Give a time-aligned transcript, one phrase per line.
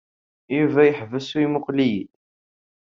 [0.57, 2.11] Yuba yeḥbes u yemmuqqel-iyi-d.